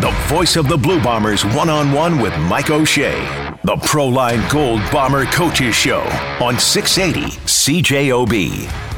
[0.00, 3.18] the voice of the Blue Bombers one on one with Mike O'Shea.
[3.64, 6.00] The Proline Gold Bomber Coaches Show
[6.40, 8.89] on 680 CJOB.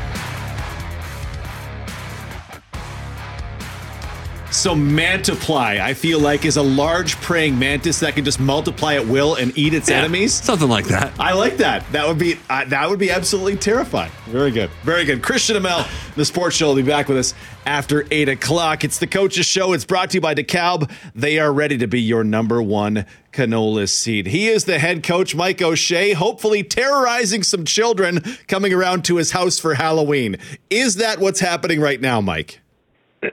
[4.63, 9.05] So mantiply, I feel like, is a large praying mantis that can just multiply at
[9.05, 10.33] will and eat its Yeah, enemies.
[10.35, 11.13] Something like that.
[11.19, 11.85] I like that.
[11.91, 14.13] That would be uh, that would be absolutely terrifying.
[14.27, 15.21] Very good, very good.
[15.21, 17.35] Christian Amell, the sports show, will be back with us
[17.67, 18.85] after eight o'clock.
[18.85, 19.73] It's the coaches show.
[19.73, 20.89] It's brought to you by DeKalb.
[21.13, 24.29] They are ready to be your number one canola seed.
[24.29, 26.13] He is the head coach, Mike O'Shea.
[26.13, 30.37] Hopefully, terrorizing some children coming around to his house for Halloween.
[30.71, 32.61] Is that what's happening right now, Mike?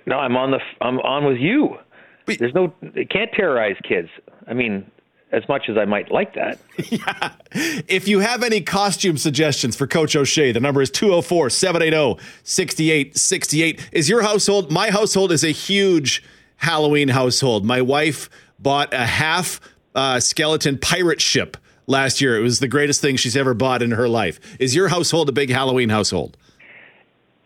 [0.06, 0.60] No, I'm on the.
[0.82, 1.78] I'm on with you.
[2.26, 2.74] But- There's no.
[2.82, 4.10] it can't terrorize kids.
[4.48, 4.90] I mean,
[5.32, 6.60] as much as I might like that.
[7.52, 13.90] If you have any costume suggestions for Coach O'Shea, the number is 204 780 6868.
[13.92, 14.72] Is your household?
[14.72, 16.24] My household is a huge
[16.58, 17.66] Halloween household.
[17.66, 19.60] My wife bought a half
[19.96, 22.38] uh, skeleton pirate ship last year.
[22.38, 24.40] It was the greatest thing she's ever bought in her life.
[24.60, 26.38] Is your household a big Halloween household?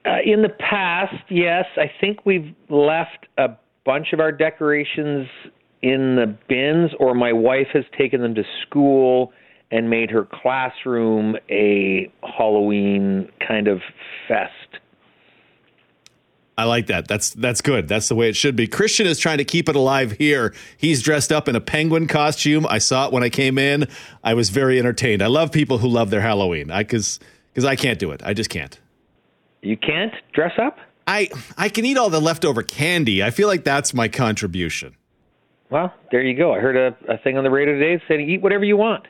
[0.05, 3.49] Uh, in the past, yes, I think we've left a
[3.85, 5.27] bunch of our decorations
[5.81, 9.33] in the bins, or my wife has taken them to school
[9.71, 13.81] and made her classroom a Halloween kind of
[14.27, 14.51] fest.
[16.57, 17.07] I like that.
[17.07, 17.87] That's that's good.
[17.87, 18.67] That's the way it should be.
[18.67, 20.53] Christian is trying to keep it alive here.
[20.77, 22.67] He's dressed up in a penguin costume.
[22.67, 23.87] I saw it when I came in.
[24.23, 25.23] I was very entertained.
[25.23, 26.69] I love people who love their Halloween.
[26.69, 27.19] I cuz
[27.55, 28.21] cuz I can't do it.
[28.23, 28.79] I just can't.
[29.63, 30.77] You can't dress up?
[31.07, 33.23] I I can eat all the leftover candy.
[33.23, 34.95] I feel like that's my contribution.
[35.69, 36.53] Well, there you go.
[36.53, 39.07] I heard a, a thing on the radio today that said eat whatever you want.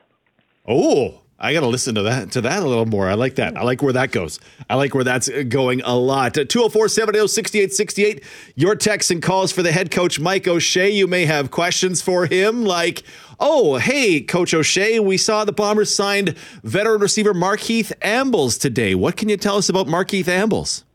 [0.68, 3.10] Oh, I got to listen to that to that a little more.
[3.10, 3.58] I like that.
[3.58, 4.40] I like where that goes.
[4.70, 6.36] I like where that's going a lot.
[6.36, 8.24] 204 780 6868.
[8.56, 10.90] Your texts and calls for the head coach, Mike O'Shea.
[10.90, 13.04] You may have questions for him like,
[13.42, 18.96] oh, hey, Coach O'Shea, we saw the Bombers signed veteran receiver Markeith Ambles today.
[18.96, 20.86] What can you tell us about Markeith Ambles?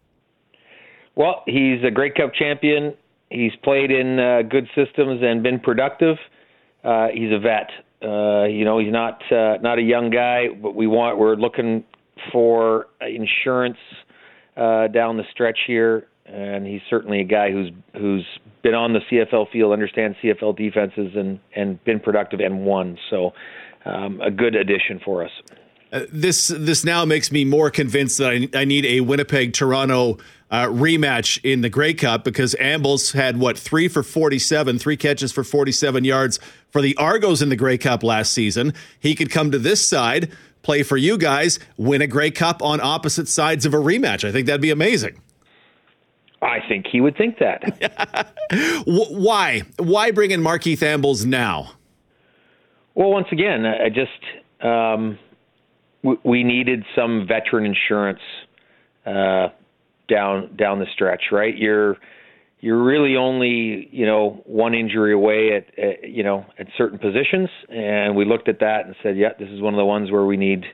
[1.15, 2.95] Well, he's a Grey Cup champion.
[3.29, 6.17] He's played in uh, good systems and been productive.
[6.83, 7.69] Uh, he's a vet.
[8.03, 11.85] Uh, you know, he's not uh, not a young guy, but we want we're looking
[12.33, 13.79] for insurance
[14.57, 18.25] uh, down the stretch here, and he's certainly a guy who's who's
[18.63, 22.99] been on the CFL field, understands CFL defenses, and and been productive and won.
[23.11, 23.33] So,
[23.85, 25.31] um, a good addition for us.
[25.91, 30.19] Uh, this this now makes me more convinced that I, I need a Winnipeg Toronto
[30.51, 34.97] uh, rematch in the Grey Cup because Ambles had what three for forty seven, three
[34.97, 36.39] catches for forty seven yards
[36.71, 38.75] for the Argos in the Grey Cup last season.
[39.01, 40.31] He could come to this side,
[40.63, 44.29] play for you guys, win a Grey Cup on opposite sides of a rematch.
[44.29, 45.21] I think that'd be amazing.
[46.43, 48.35] I think he would think that.
[48.87, 51.73] Why why bring in Markeith Ambles now?
[52.95, 55.19] Well, once again, I just um,
[56.03, 58.21] we needed some veteran insurance
[59.07, 59.49] uh,
[60.09, 61.57] down down the stretch, right?
[61.57, 61.97] You're
[62.61, 67.49] you're really only you know one injury away at, at you know at certain positions,
[67.69, 70.25] and we looked at that and said, yeah, this is one of the ones where
[70.25, 70.65] we need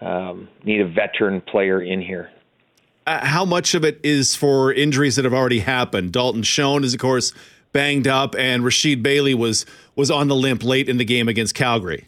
[0.00, 2.30] um, need a veteran player in here.
[3.08, 6.12] uh, how much of it is for injuries that have already happened?
[6.12, 7.32] Dalton Schoen is, of course,
[7.72, 9.64] banged up, and Rasheed Bailey was
[9.96, 12.06] was on the limp late in the game against Calgary.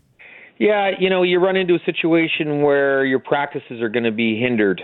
[0.61, 4.39] Yeah, you know, you run into a situation where your practices are going to be
[4.39, 4.83] hindered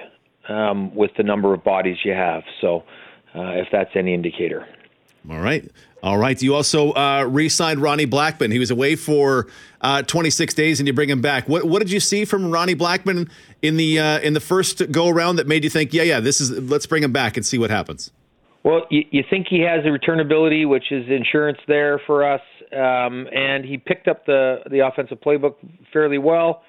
[0.49, 2.45] um, with the number of bodies you have.
[2.63, 2.83] So,
[3.35, 4.67] uh, if that's any indicator.
[5.31, 5.71] All right.
[6.03, 6.41] All right.
[6.41, 8.51] You also uh, re signed Ronnie Blackman.
[8.53, 9.49] He was away for
[9.83, 11.47] uh, 26 days and you bring him back.
[11.47, 13.29] What, what did you see from Ronnie Blackman
[13.61, 16.41] in the uh, in the first go around that made you think, yeah, yeah, this
[16.41, 18.13] is let's bring him back and see what happens?
[18.65, 22.41] Well, you, you think he has a returnability, which is insurance there for us,
[22.77, 25.55] um, and he picked up the the offensive playbook
[25.93, 26.63] fairly well.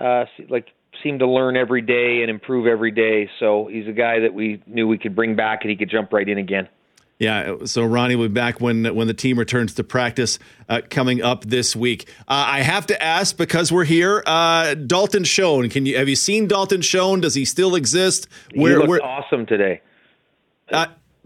[0.00, 0.68] Uh, like
[1.02, 3.28] seemed to learn every day and improve every day.
[3.38, 6.12] So he's a guy that we knew we could bring back, and he could jump
[6.12, 6.68] right in again.
[7.18, 10.38] Yeah, so Ronnie will be back when when the team returns to practice
[10.68, 12.10] uh, coming up this week.
[12.28, 14.22] Uh, I have to ask because we're here.
[14.26, 17.20] Uh, Dalton Schoen, can you have you seen Dalton Schoen?
[17.20, 18.28] Does he still exist?
[18.52, 19.80] he looked where awesome today.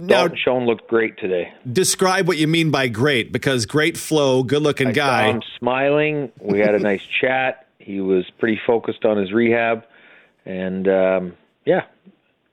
[0.00, 1.52] Now Dalton Schoen looked great today.
[1.70, 5.30] describe what you mean by great because great flow, good looking I guy.
[5.30, 6.32] him smiling.
[6.40, 7.66] We had a nice chat.
[7.78, 9.84] He was pretty focused on his rehab,
[10.44, 11.84] and um, yeah,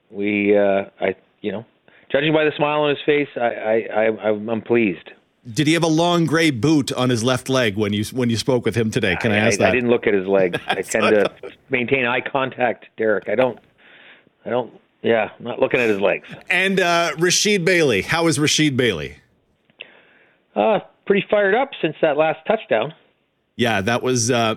[0.10, 1.66] we uh, I you know,
[2.12, 5.12] judging by the smile on his face, I I, I I'm pleased.
[5.52, 8.38] Did he have a long gray boot on his left leg when you when you
[8.38, 9.16] spoke with him today?
[9.16, 9.70] Can I, ask that?
[9.70, 10.60] I didn't look at his legs.
[10.68, 11.32] I tend to
[11.70, 13.30] maintain eye contact, Derek.
[13.30, 13.58] I don't.
[14.46, 14.74] I don't.
[15.02, 16.28] Yeah, not looking at his legs.
[16.50, 19.18] and uh, Rasheed Bailey, how is Rasheed Bailey?
[20.56, 22.94] Uh, pretty fired up since that last touchdown.
[23.56, 24.32] Yeah, that was.
[24.32, 24.56] Uh,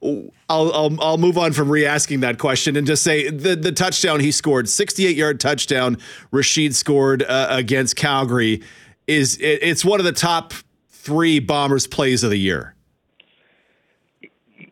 [0.00, 4.20] I'll, I'll I'll move on from re-asking that question and just say the the touchdown
[4.20, 5.96] he scored, 68 yard touchdown.
[6.32, 8.62] Rasheed scored uh, against Calgary.
[9.06, 10.52] Is it, it's one of the top
[10.90, 12.74] three Bombers plays of the year.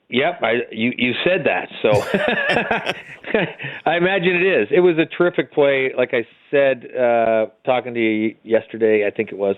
[0.09, 1.91] Yep, I you you said that, so
[3.87, 4.69] I imagine it is.
[4.71, 5.93] It was a terrific play.
[5.97, 9.57] Like I said, uh, talking to you yesterday, I think it was,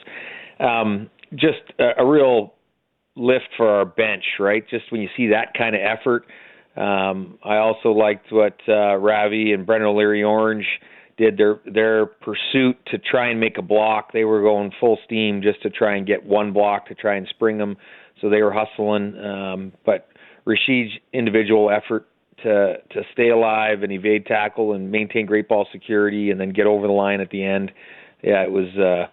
[0.58, 2.54] um, just a, a real
[3.14, 4.64] lift for our bench, right?
[4.70, 6.24] Just when you see that kind of effort.
[6.78, 10.66] Um, I also liked what uh, Ravi and Brendan O'Leary Orange
[11.18, 14.12] did their their pursuit to try and make a block.
[14.12, 17.26] They were going full steam just to try and get one block to try and
[17.28, 17.76] spring them.
[18.22, 19.18] So they were hustling.
[19.18, 20.08] Um, but
[20.48, 22.08] Rasheed's individual effort
[22.42, 26.66] to to stay alive and evade tackle and maintain great ball security and then get
[26.66, 27.70] over the line at the end.
[28.22, 29.08] Yeah, it was uh,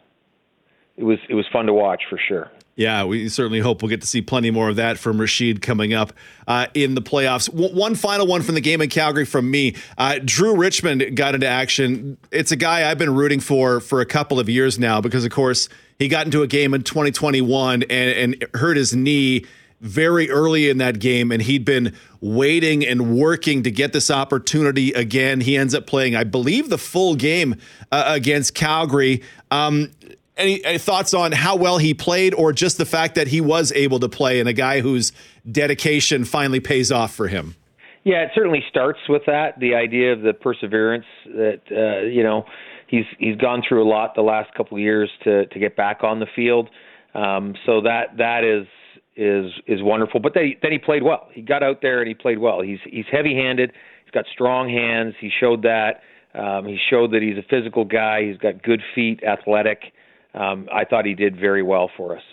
[0.95, 2.49] it was it was fun to watch for sure.
[2.77, 5.93] Yeah, we certainly hope we'll get to see plenty more of that from Rasheed coming
[5.93, 6.11] up
[6.45, 7.49] uh, in the playoffs.
[7.49, 9.75] W- one final one from the game in Calgary from me.
[9.97, 12.17] Uh, Drew Richmond got into action.
[12.31, 15.31] It's a guy I've been rooting for for a couple of years now because, of
[15.31, 19.45] course, he got into a game in 2021 and, and hurt his knee
[19.85, 24.91] very early in that game, and he'd been waiting and working to get this opportunity
[24.93, 25.41] again.
[25.41, 27.55] He ends up playing, I believe, the full game
[27.91, 29.23] uh, against Calgary.
[29.51, 29.91] Um,
[30.37, 33.71] any, any, thoughts on how well he played, or just the fact that he was
[33.73, 35.11] able to play and a guy whose
[35.49, 37.55] dedication finally pays off for him?
[38.03, 39.59] Yeah, it certainly starts with that.
[39.59, 42.45] The idea of the perseverance that uh, you know
[42.87, 46.03] he's he's gone through a lot the last couple of years to to get back
[46.03, 46.69] on the field.
[47.13, 48.67] Um, so that that is
[49.15, 50.19] is is wonderful.
[50.19, 51.27] But then he, then he played well.
[51.31, 52.61] He got out there and he played well.
[52.61, 53.71] He's he's heavy handed.
[54.03, 55.15] He's got strong hands.
[55.19, 56.01] He showed that.
[56.33, 58.23] Um, he showed that he's a physical guy.
[58.23, 59.93] He's got good feet, athletic
[60.35, 62.23] um, I thought he did very well for us.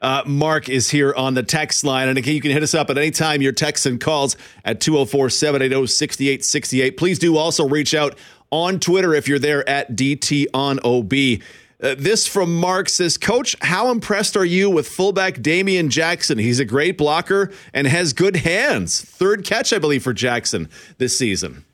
[0.00, 2.08] Uh, Mark is here on the text line.
[2.08, 4.80] And again, you can hit us up at any time your texts and calls at
[4.80, 6.96] 204 780 6868.
[6.96, 8.16] Please do also reach out
[8.50, 11.42] on Twitter if you're there at DT on OB.
[11.82, 16.36] Uh, this from Mark says, Coach, how impressed are you with fullback Damian Jackson?
[16.36, 19.00] He's a great blocker and has good hands.
[19.00, 20.68] Third catch, I believe, for Jackson
[20.98, 21.64] this season.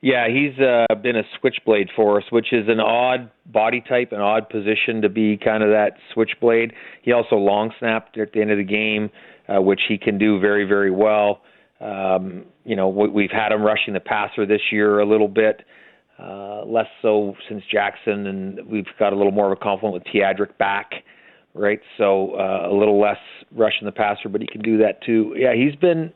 [0.00, 4.20] Yeah, he's uh, been a switchblade for us, which is an odd body type, an
[4.20, 6.72] odd position to be kind of that switchblade.
[7.02, 9.10] He also long snapped at the end of the game,
[9.48, 11.40] uh, which he can do very, very well.
[11.80, 15.64] Um, you know, we've had him rushing the passer this year a little bit,
[16.18, 20.12] uh, less so since Jackson, and we've got a little more of a compliment with
[20.12, 20.90] Teadric back,
[21.54, 21.80] right?
[21.96, 23.18] So uh, a little less
[23.54, 25.34] rush in the passer, but he can do that too.
[25.36, 26.12] Yeah, he's been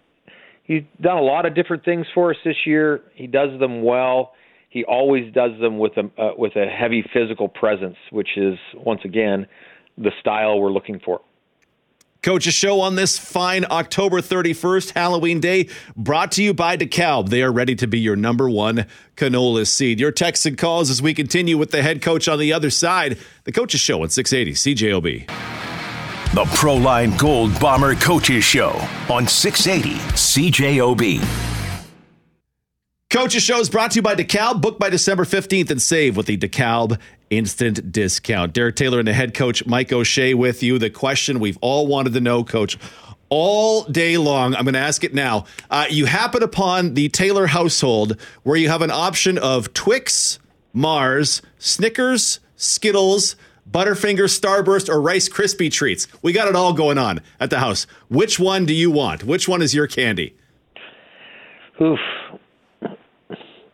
[0.64, 3.02] he's done a lot of different things for us this year.
[3.14, 4.32] He does them well.
[4.70, 9.00] He always does them with a uh, with a heavy physical presence, which is once
[9.04, 9.46] again
[9.98, 11.20] the style we're looking for.
[12.22, 17.30] Coach's show on this fine October 31st, Halloween Day, brought to you by DeKalb.
[17.30, 18.86] They are ready to be your number one
[19.16, 19.98] canola seed.
[19.98, 23.18] Your texts and calls as we continue with the head coach on the other side.
[23.42, 25.26] The Coach's Show on 680 CJOB.
[26.34, 28.70] The Proline Gold Bomber Coaches Show
[29.10, 31.52] on 680 CJOB.
[33.10, 34.62] Coaches Show is brought to you by DeKalb.
[34.62, 36.98] Book by December 15th and save with the DeKalb
[37.32, 38.52] instant discount.
[38.52, 40.78] Derek Taylor and the head coach Mike O'Shea with you.
[40.78, 42.78] The question we've all wanted to know, coach,
[43.30, 44.54] all day long.
[44.54, 45.46] I'm going to ask it now.
[45.70, 50.38] Uh, you happen upon the Taylor household where you have an option of Twix,
[50.74, 53.36] Mars, Snickers, Skittles,
[53.70, 56.06] Butterfinger, Starburst, or Rice Krispie treats.
[56.20, 57.86] We got it all going on at the house.
[58.10, 59.24] Which one do you want?
[59.24, 60.36] Which one is your candy?
[61.80, 61.98] Oof.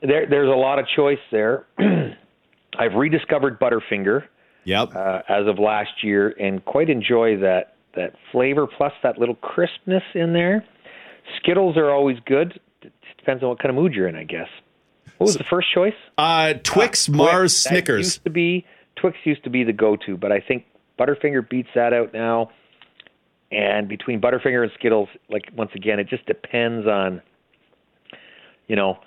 [0.00, 1.66] There, there's a lot of choice there.
[2.78, 4.24] I've rediscovered Butterfinger.
[4.64, 4.94] Yep.
[4.94, 10.02] Uh, as of last year, and quite enjoy that that flavor plus that little crispness
[10.14, 10.64] in there.
[11.38, 12.60] Skittles are always good.
[12.82, 14.48] It depends on what kind of mood you're in, I guess.
[15.16, 15.94] What was so, the first choice?
[16.18, 17.56] Uh, Twix, uh, Mars.
[17.56, 18.06] Snickers.
[18.06, 18.66] Used to be
[18.96, 20.64] Twix used to be the go-to, but I think
[20.98, 22.50] Butterfinger beats that out now.
[23.50, 27.22] And between Butterfinger and Skittles, like once again, it just depends on,
[28.66, 28.98] you know,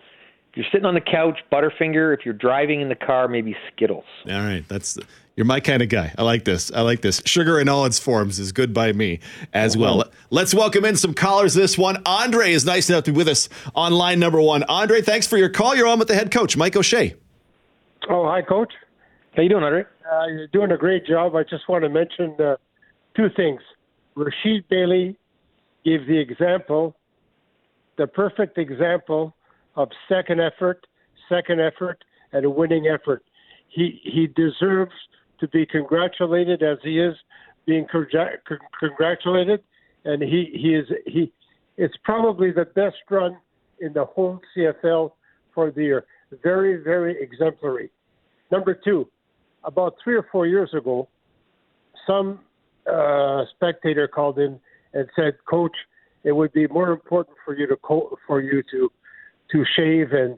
[0.55, 2.13] you're sitting on the couch, Butterfinger.
[2.17, 4.05] If you're driving in the car, maybe Skittles.
[4.27, 4.97] All right, that's
[5.35, 6.13] you're my kind of guy.
[6.17, 6.71] I like this.
[6.71, 7.21] I like this.
[7.25, 9.19] Sugar in all its forms is good by me
[9.53, 10.03] as well.
[10.29, 11.53] Let's welcome in some callers.
[11.53, 14.63] This one, Andre is nice enough to be with us on line number one.
[14.63, 15.73] Andre, thanks for your call.
[15.75, 17.15] You're on with the head coach, Mike O'Shea.
[18.09, 18.73] Oh, hi, coach.
[19.35, 19.83] How you doing, Andre?
[19.83, 21.35] Uh, you're doing a great job.
[21.35, 22.57] I just want to mention uh,
[23.15, 23.61] two things.
[24.17, 25.17] Rasheed Bailey
[25.85, 26.95] gave the example,
[27.97, 29.33] the perfect example
[29.75, 30.85] of second effort,
[31.29, 33.23] second effort, and a winning effort.
[33.69, 34.91] He he deserves
[35.39, 37.15] to be congratulated as he is
[37.65, 37.87] being
[38.79, 39.61] congratulated,
[40.05, 41.31] and he he is he.
[41.77, 43.37] It's probably the best run
[43.79, 45.11] in the whole CFL
[45.53, 46.05] for the year.
[46.43, 47.89] Very very exemplary.
[48.51, 49.07] Number two,
[49.63, 51.07] about three or four years ago,
[52.05, 52.39] some
[52.91, 54.59] uh, spectator called in
[54.93, 55.75] and said, "Coach,
[56.23, 58.91] it would be more important for you to co- for you to
[59.51, 60.37] to shave and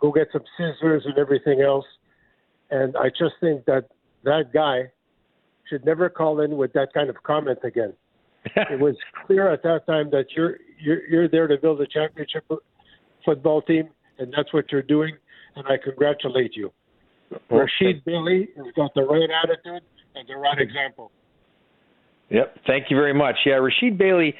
[0.00, 1.86] go get some scissors and everything else."
[2.70, 3.88] And I just think that
[4.24, 4.90] that guy
[5.68, 7.92] should never call in with that kind of comment again.
[8.44, 12.44] it was clear at that time that you're, you're you're there to build a championship
[13.24, 13.88] football team,
[14.18, 15.16] and that's what you're doing.
[15.56, 16.72] And I congratulate you.
[17.50, 19.82] Rasheed Bailey has got the right attitude
[20.14, 21.10] and the right example.
[22.30, 22.58] Yep.
[22.66, 23.36] Thank you very much.
[23.44, 24.34] Yeah, Rasheed Bailey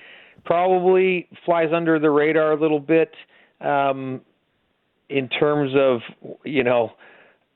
[0.45, 3.11] probably flies under the radar a little bit
[3.61, 4.21] um,
[5.09, 6.01] in terms of
[6.45, 6.93] you know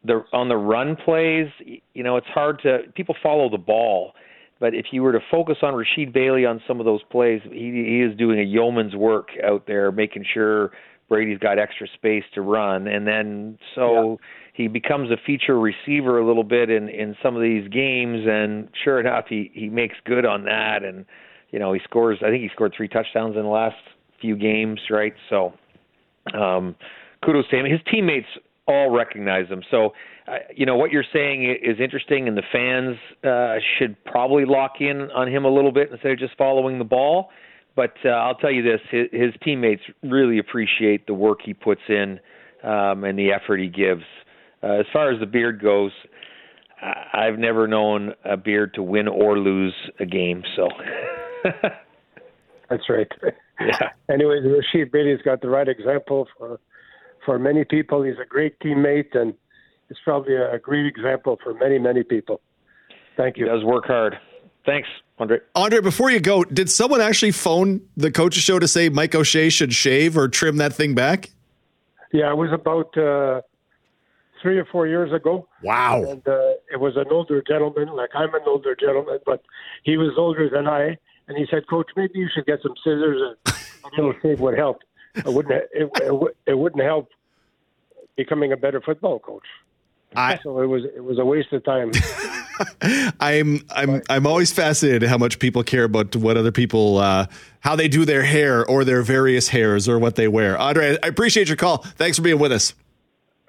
[0.04, 1.48] the on the run plays.
[1.94, 4.12] You know, it's hard to people follow the ball.
[4.60, 7.50] But if you were to focus on Rasheed Bailey on some of those plays, he,
[7.50, 10.70] he is doing a yeoman's work out there, making sure
[11.08, 16.18] Brady's got extra space to run, and then so yeah he becomes a feature receiver
[16.18, 19.96] a little bit in in some of these games, and sure enough, he he makes
[20.04, 21.04] good on that, and
[21.50, 22.18] you know he scores.
[22.22, 23.76] I think he scored three touchdowns in the last
[24.20, 25.12] few games, right?
[25.28, 25.52] So,
[26.32, 26.74] um,
[27.24, 27.66] kudos to him.
[27.66, 28.26] His teammates
[28.66, 29.62] all recognize him.
[29.70, 29.90] So,
[30.26, 34.80] uh, you know what you're saying is interesting, and the fans uh, should probably lock
[34.80, 37.28] in on him a little bit instead of just following the ball.
[37.76, 41.82] But uh, I'll tell you this: his, his teammates really appreciate the work he puts
[41.88, 42.20] in
[42.62, 44.04] um, and the effort he gives.
[44.62, 45.92] Uh, as far as the beard goes,
[47.12, 50.42] I've never known a beard to win or lose a game.
[50.56, 50.68] So
[52.70, 53.08] that's right.
[53.60, 53.90] Yeah.
[54.10, 56.60] Anyways, Rasheed Bailey's got the right example for
[57.24, 58.02] for many people.
[58.02, 59.34] He's a great teammate, and
[59.88, 62.40] he's probably a great example for many many people.
[63.16, 63.44] Thank you.
[63.44, 64.18] He does work hard.
[64.66, 65.38] Thanks, Andre.
[65.54, 69.50] Andre, before you go, did someone actually phone the coaches show to say Mike O'Shea
[69.50, 71.30] should shave or trim that thing back?
[72.12, 72.96] Yeah, it was about.
[72.96, 73.42] Uh,
[74.44, 75.48] three or four years ago.
[75.62, 76.04] Wow.
[76.04, 79.42] And uh, it was an older gentleman, like I'm an older gentleman, but
[79.84, 80.98] he was older than I.
[81.28, 84.58] And he said, Coach, maybe you should get some scissors and a little shave would
[84.58, 84.78] help.
[85.14, 87.08] It wouldn't, it, it, it wouldn't help
[88.16, 89.46] becoming a better football coach.
[90.16, 91.90] I, so it was it was a waste of time.
[93.20, 97.26] I'm I'm I'm always fascinated how much people care about what other people uh,
[97.60, 100.56] how they do their hair or their various hairs or what they wear.
[100.56, 101.78] Andre, I appreciate your call.
[101.78, 102.74] Thanks for being with us.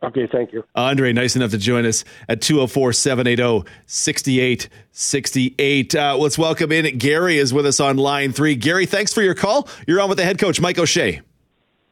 [0.03, 0.63] Okay, thank you.
[0.75, 5.95] Andre, nice enough to join us at 204 780 6868.
[5.95, 8.55] Uh, let's welcome in Gary is with us on line three.
[8.55, 9.67] Gary, thanks for your call.
[9.87, 11.21] You're on with the head coach, Mike O'Shea.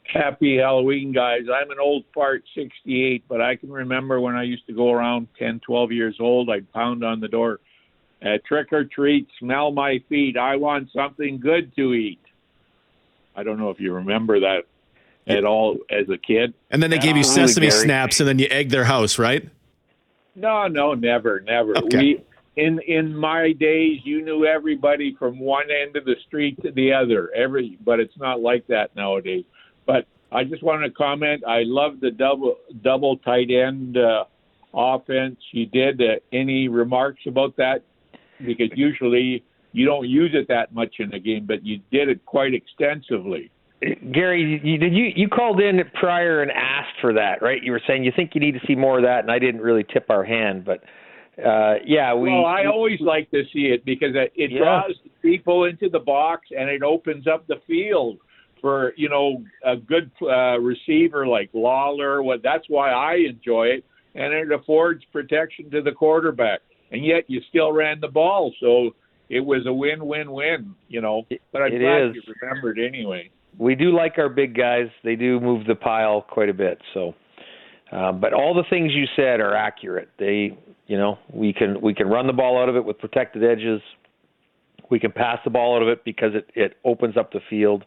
[0.03, 1.43] Happy Halloween, guys.
[1.51, 5.27] I'm an old fart, 68, but I can remember when I used to go around
[5.39, 7.61] 10, 12 years old, I'd pound on the door.
[8.21, 10.37] Uh, trick or treat, smell my feet.
[10.37, 12.19] I want something good to eat.
[13.35, 14.65] I don't know if you remember that
[15.27, 16.53] at all as a kid.
[16.71, 19.47] And then they gave you sesame snaps, and then you egged their house, right?
[20.35, 21.77] No, no, never, never.
[21.77, 21.97] Okay.
[21.97, 22.23] We
[22.55, 26.93] in in my days, you knew everybody from one end of the street to the
[26.93, 27.31] other.
[27.35, 29.45] Every, but it's not like that nowadays.
[29.85, 31.43] But I just want to comment.
[31.47, 34.25] I love the double double tight end uh,
[34.73, 35.37] offense.
[35.51, 36.01] You did.
[36.01, 37.83] Uh, any remarks about that?
[38.43, 42.25] Because usually you don't use it that much in a game, but you did it
[42.25, 43.51] quite extensively.
[44.11, 47.61] Gary, you, did you you called in prior and asked for that, right?
[47.61, 49.61] You were saying you think you need to see more of that, and I didn't
[49.61, 50.83] really tip our hand, but
[51.43, 52.29] uh, yeah, we.
[52.29, 54.59] Well, I always like to see it because it, it yeah.
[54.59, 58.19] draws people into the box and it opens up the field
[58.61, 62.23] for you know a good uh, receiver like Lawler.
[62.23, 63.85] What that's why I enjoy it,
[64.15, 66.61] and it affords protection to the quarterback.
[66.91, 68.91] And yet you still ran the ball, so
[69.27, 70.75] it was a win-win-win.
[70.87, 72.15] You know, but I'm it glad is.
[72.15, 74.87] you remembered anyway we do like our big guys.
[75.03, 76.79] They do move the pile quite a bit.
[76.93, 77.13] So,
[77.91, 80.09] uh, but all the things you said are accurate.
[80.17, 80.57] They,
[80.87, 83.81] you know, we can we can run the ball out of it with protected edges.
[84.89, 87.85] We can pass the ball out of it because it it opens up the field,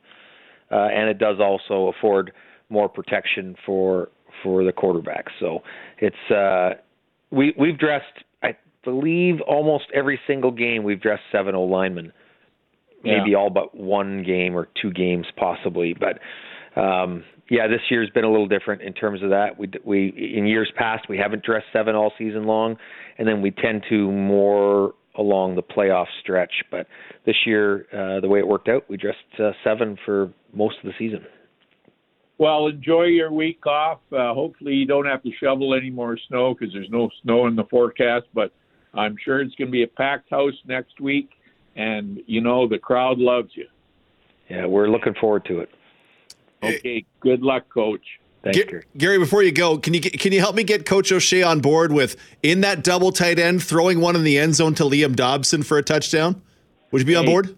[0.70, 2.32] uh, and it does also afford
[2.68, 4.10] more protection for
[4.42, 5.26] for the quarterback.
[5.40, 5.60] So
[5.98, 6.80] it's uh,
[7.30, 12.12] we we've dressed I believe almost every single game we've dressed seven O linemen
[13.02, 13.36] maybe yeah.
[13.36, 15.94] all but one game or two games possibly.
[15.94, 19.58] But um, yeah, this year's been a little different in terms of that.
[19.58, 22.76] We we in years past we haven't dressed seven all season long,
[23.18, 26.52] and then we tend to more along the playoff stretch.
[26.70, 26.86] But
[27.24, 30.84] this year, uh, the way it worked out, we dressed uh, seven for most of
[30.84, 31.24] the season.
[32.38, 34.00] Well, enjoy your week off.
[34.12, 37.56] Uh, hopefully, you don't have to shovel any more snow because there's no snow in
[37.56, 38.26] the forecast.
[38.34, 38.52] But
[38.92, 41.30] I'm sure it's going to be a packed house next week,
[41.76, 43.68] and you know the crowd loves you.
[44.48, 45.70] Yeah, we're looking forward to it.
[46.62, 48.04] Okay, good luck, Coach.
[48.42, 48.84] Thanks, Ga- Gary.
[48.96, 51.92] Gary, before you go, can you can you help me get Coach O'Shea on board
[51.92, 55.62] with in that double tight end throwing one in the end zone to Liam Dobson
[55.62, 56.42] for a touchdown?
[56.90, 57.56] Would you be on board?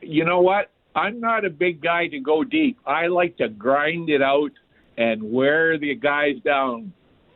[0.00, 0.70] You know what?
[0.94, 2.78] I'm not a big guy to go deep.
[2.84, 4.50] I like to grind it out
[4.96, 6.92] and wear the guys down,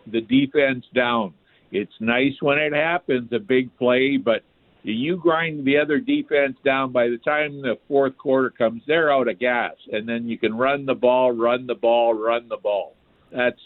[0.07, 1.33] the defense down.
[1.71, 4.43] It's nice when it happens, a big play, but
[4.93, 9.29] you grind the other defense down by the time the fourth quarter comes, they're out
[9.29, 9.75] of gas.
[9.91, 12.95] And then you can run the ball, run the ball, run the ball.
[13.33, 13.59] That's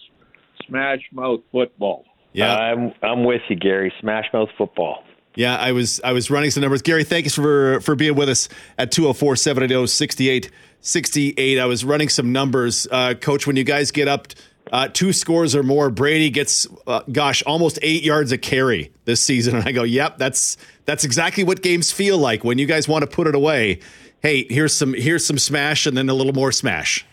[0.66, 2.04] smash mouth football.
[2.32, 3.92] Yeah, I'm I'm with you, Gary.
[4.00, 5.02] Smash mouth football.
[5.34, 5.56] yeah.
[5.56, 6.82] I was I was running some numbers.
[6.82, 8.48] Gary, thank you for for being with us
[8.78, 11.60] at 204-780-6868.
[11.60, 13.46] I was running some numbers, uh, Coach.
[13.46, 14.28] When you guys get up
[14.70, 19.20] uh, two scores or more, Brady gets uh, gosh almost eight yards a carry this
[19.22, 22.88] season, and I go, yep, that's that's exactly what games feel like when you guys
[22.88, 23.80] want to put it away.
[24.22, 27.06] Hey, here's some here's some smash, and then a little more smash.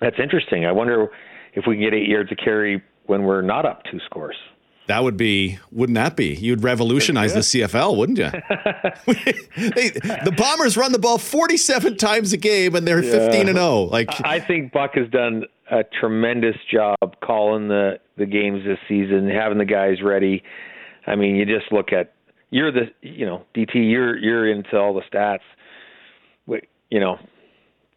[0.00, 0.64] That's interesting.
[0.64, 1.08] I wonder
[1.54, 4.36] if we can get eight yards of carry when we're not up two scores.
[4.86, 6.34] That would be, wouldn't that be?
[6.34, 8.30] You'd revolutionize the CFL, wouldn't you?
[9.74, 13.82] They- the Bombers run the ball 47 times a game and they're 15 and 0.
[13.82, 19.28] Like, I think Buck has done a tremendous job calling the the games this season,
[19.28, 20.42] having the guys ready.
[21.06, 22.12] I mean, you just look at
[22.50, 25.40] you're the you know DT, you're you're into all the stats.
[26.90, 27.18] You know,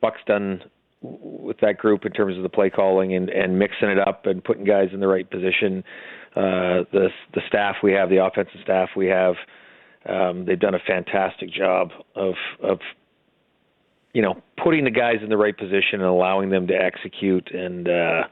[0.02, 0.62] Buck's done
[1.02, 4.44] with that group in terms of the play calling and and mixing it up and
[4.44, 5.84] putting guys in the right position.
[6.36, 9.36] Uh, the the staff we have, the offensive staff we have,
[10.08, 12.80] um, they've done a fantastic job of of
[14.14, 17.88] you know, putting the guys in the right position and allowing them to execute and
[17.88, 18.24] uh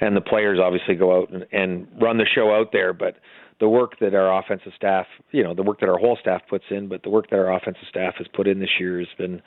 [0.00, 3.16] and the players obviously go out and, and run the show out there, but
[3.60, 6.64] the work that our offensive staff, you know, the work that our whole staff puts
[6.70, 9.42] in, but the work that our offensive staff has put in this year has been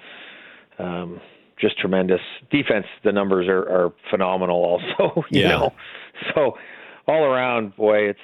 [0.80, 1.20] um
[1.60, 2.22] just tremendous.
[2.52, 5.50] Defense, the numbers are, are phenomenal also, you Yeah.
[5.50, 5.74] know.
[6.36, 6.58] So
[7.08, 8.20] all around, boy, it's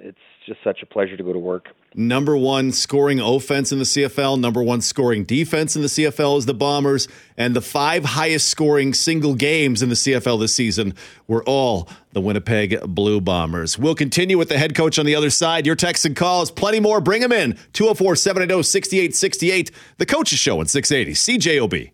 [0.00, 1.68] it's just such a pleasure to go to work.
[1.94, 6.46] number one scoring offense in the CFL, number one scoring defense in the CFL is
[6.46, 10.94] the Bombers, and the five highest scoring single games in the CFL this season
[11.26, 13.78] were all the Winnipeg Blue Bombers.
[13.78, 15.66] We'll continue with the head coach on the other side.
[15.66, 17.00] Your texts and calls, plenty more.
[17.00, 19.70] Bring them in 204 780 6868.
[19.98, 21.90] The Coaches Show on 680 CJOB.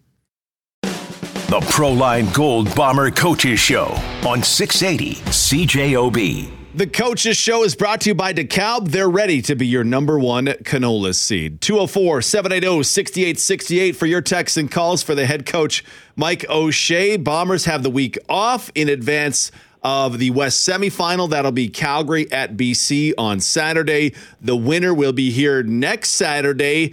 [0.82, 3.86] The Proline Gold Bomber Coaches Show
[4.26, 6.63] on 680 CJOB.
[6.74, 8.88] The Coaches Show is brought to you by DeKalb.
[8.88, 11.60] They're ready to be your number one canola seed.
[11.60, 15.84] 204 780 6868 for your texts and calls for the head coach,
[16.16, 17.16] Mike O'Shea.
[17.16, 19.52] Bombers have the week off in advance
[19.84, 21.30] of the West semifinal.
[21.30, 24.12] That'll be Calgary at BC on Saturday.
[24.40, 26.92] The winner will be here next Saturday.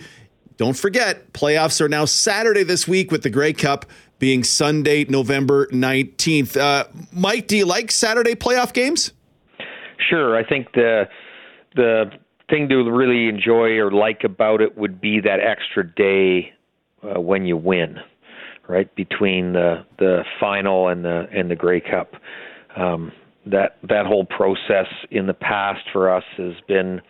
[0.58, 3.88] Don't forget, playoffs are now Saturday this week with the Grey Cup
[4.20, 6.56] being Sunday, November 19th.
[6.56, 9.12] Uh, Mike, do you like Saturday playoff games?
[10.10, 11.06] Sure, I think the
[11.76, 12.12] the
[12.50, 16.52] thing to really enjoy or like about it would be that extra day
[17.04, 17.98] uh, when you win,
[18.68, 22.14] right between the the final and the and the Grey Cup.
[22.76, 23.12] Um,
[23.46, 27.02] that that whole process in the past for us has been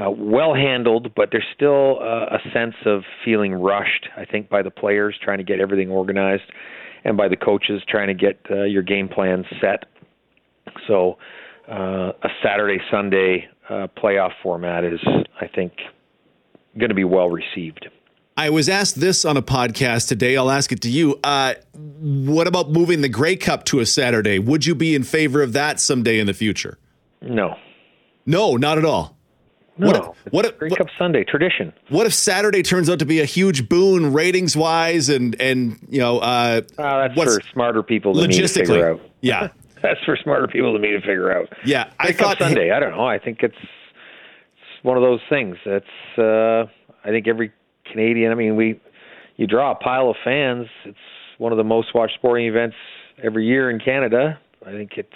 [0.00, 4.08] uh, well handled, but there's still uh, a sense of feeling rushed.
[4.16, 6.50] I think by the players trying to get everything organized,
[7.04, 9.84] and by the coaches trying to get uh, your game plan set.
[10.86, 11.18] So
[11.68, 15.00] uh, a Saturday Sunday uh, playoff format is,
[15.40, 15.72] I think,
[16.78, 17.88] going to be well received.
[18.38, 20.36] I was asked this on a podcast today.
[20.36, 21.18] I'll ask it to you.
[21.24, 24.38] Uh, what about moving the Grey Cup to a Saturday?
[24.38, 26.78] Would you be in favor of that someday in the future?
[27.22, 27.56] No,
[28.26, 29.16] No, not at all.
[29.78, 29.86] no.
[29.86, 31.72] What if- what if- Grey what- Cup Sunday tradition?
[31.88, 36.00] What if Saturday turns out to be a huge boon ratings wise and and you
[36.00, 38.90] know uh, Uh, that's what's for smarter people than me to figure logistically?
[38.92, 39.00] out.
[39.22, 39.48] Yeah,
[39.86, 41.48] That's for smarter people than me to figure out.
[41.64, 41.90] yeah.
[41.98, 42.70] I Grey thought Sunday.
[42.72, 43.06] I don't know.
[43.06, 45.56] I think it's it's one of those things.
[45.64, 46.64] It's uh,
[47.04, 47.52] I think every
[47.90, 48.32] Canadian.
[48.32, 48.80] I mean, we
[49.36, 50.66] you draw a pile of fans.
[50.84, 50.98] It's
[51.38, 52.76] one of the most watched sporting events
[53.22, 54.38] every year in Canada.
[54.66, 55.08] I think it's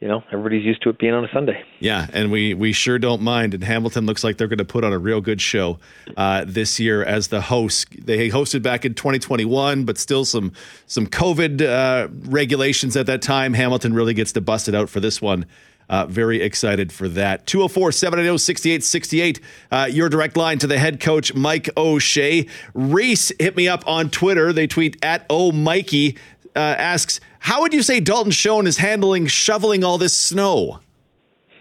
[0.00, 1.62] you know everybody's used to it being on a Sunday.
[1.78, 3.54] Yeah, and we we sure don't mind.
[3.54, 5.78] And Hamilton looks like they're going to put on a real good show
[6.16, 7.88] uh, this year as the host.
[8.06, 10.52] They hosted back in 2021, but still some
[10.86, 13.52] some COVID uh, regulations at that time.
[13.52, 15.44] Hamilton really gets to bust it out for this one.
[15.90, 17.46] Uh, very excited for that.
[17.48, 19.40] 204 780 6868.
[19.72, 22.46] Uh, Your direct line to the head coach, Mike O'Shea.
[22.74, 24.52] Reese hit me up on Twitter.
[24.52, 26.16] They tweet at O Mikey.
[26.56, 30.80] Uh, asks, How would you say Dalton Schoen is handling shoveling all this snow?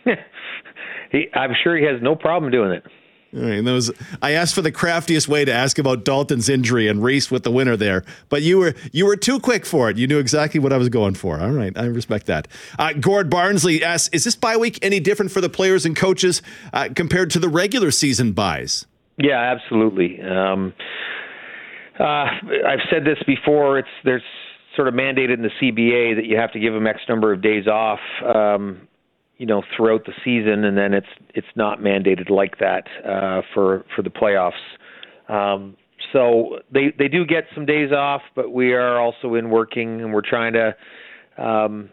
[1.12, 2.84] he, I'm sure he has no problem doing it.
[3.32, 3.90] All right,
[4.24, 7.52] I asked for the craftiest way to ask about Dalton's injury and Reese with the
[7.52, 9.98] winner there, but you were you were too quick for it.
[9.98, 11.40] You knew exactly what I was going for.
[11.40, 12.48] All right, I respect that.
[12.80, 16.42] Uh, Gord Barnsley asks, "Is this bye week any different for the players and coaches
[16.74, 20.20] uh, compared to the regular season byes?" Yeah, absolutely.
[20.24, 20.74] Um,
[22.00, 23.78] uh, I've said this before.
[23.78, 24.24] It's there's
[24.80, 27.42] sort of mandated in the CBA that you have to give them X number of
[27.42, 28.00] days off.
[28.24, 28.88] Um,
[29.38, 33.84] you know throughout the season, and then it's it's not mandated like that uh, for
[33.94, 34.52] for the playoffs.
[35.28, 35.76] Um,
[36.14, 40.14] so they they do get some days off, but we are also in working, and
[40.14, 40.76] we're trying to.
[41.38, 41.90] Um,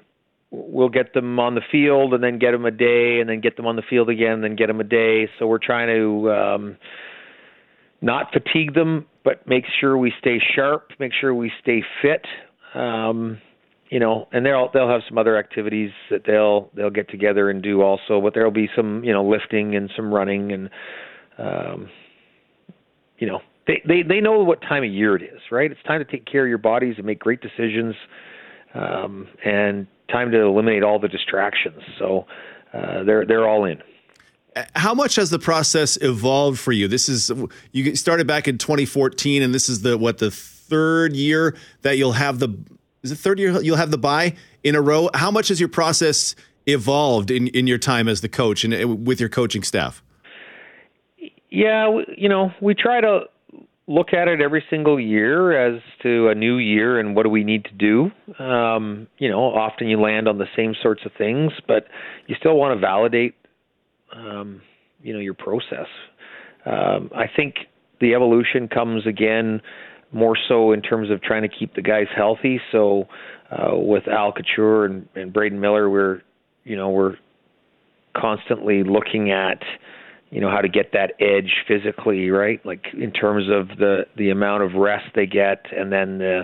[0.53, 3.57] we'll get them on the field, and then get them a day, and then get
[3.57, 5.29] them on the field again, and then get them a day.
[5.39, 6.77] So we're trying to um,
[8.01, 12.25] not fatigue them, but make sure we stay sharp, make sure we stay fit.
[12.75, 13.39] Um,
[13.91, 17.63] you know, and they'll they'll have some other activities that they'll they'll get together and
[17.63, 20.71] do also, but there'll be some you know lifting and some running and
[21.39, 21.89] um,
[23.19, 25.71] you know they they they know what time of year it is, right?
[25.71, 27.95] It's time to take care of your bodies and make great decisions,
[28.75, 31.83] um, and time to eliminate all the distractions.
[31.99, 32.27] So
[32.75, 33.81] uh, they're they're all in.
[34.75, 36.89] How much has the process evolved for you?
[36.89, 37.31] This is
[37.73, 40.31] you started back in 2014, and this is the what the
[40.69, 42.57] third year that you'll have the
[43.03, 45.09] is it third year you'll have the bye in a row?
[45.15, 46.35] How much has your process
[46.67, 50.03] evolved in, in your time as the coach and uh, with your coaching staff?
[51.51, 53.21] Yeah, you know, we try to
[53.89, 57.45] look at it every single year as to a new year and what do we
[57.45, 58.11] need to do.
[58.43, 61.87] Um, you know, often you land on the same sorts of things, but
[62.27, 63.37] you still want to validate,
[64.13, 64.61] um,
[65.03, 65.87] you know, your process.
[66.65, 67.55] Um, I think
[68.01, 69.63] the evolution comes again
[70.17, 72.59] more so in terms of trying to keep the guys healthy.
[72.73, 73.07] So
[73.51, 76.23] uh, with Al Couture and, and Braden Miller, we're
[76.65, 77.17] you know we're
[78.17, 79.63] constantly looking at
[80.31, 82.65] you know how to get that edge physically, right?
[82.65, 86.43] Like in terms of the the amount of rest they get, and then the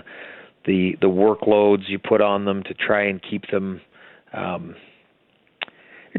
[0.66, 3.80] the the workloads you put on them to try and keep them.
[4.34, 4.76] Um,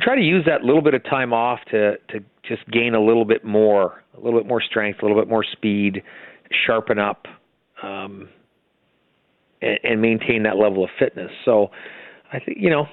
[0.01, 3.25] try to use that little bit of time off to to just gain a little
[3.25, 6.01] bit more, a little bit more strength, a little bit more speed,
[6.65, 7.27] sharpen up
[7.83, 8.29] um,
[9.61, 11.31] and, and maintain that level of fitness.
[11.45, 11.69] So
[12.31, 12.87] I think you know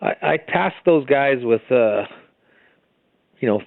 [0.00, 2.04] I, I task those guys with uh,
[3.40, 3.60] you know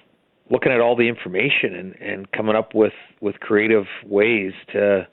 [0.50, 5.06] looking at all the information and, and coming up with, with creative ways to